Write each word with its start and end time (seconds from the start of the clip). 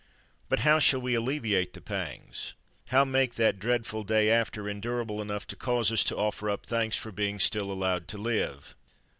But 0.49 0.61
how 0.61 0.79
shall 0.79 0.99
we 0.99 1.13
alleviate 1.13 1.73
the 1.73 1.79
pangs? 1.79 2.55
How 2.87 3.05
make 3.05 3.35
that 3.35 3.59
dreadful 3.59 4.03
"day 4.03 4.31
after" 4.31 4.67
endurable 4.67 5.21
enough 5.21 5.45
to 5.45 5.55
cause 5.55 5.91
us 5.91 6.03
to 6.05 6.17
offer 6.17 6.49
up 6.49 6.65
thanks 6.65 6.97
for 6.97 7.11
being 7.11 7.37
still 7.37 7.71
allowed 7.71 8.07
to 8.07 8.17
live? 8.17 8.75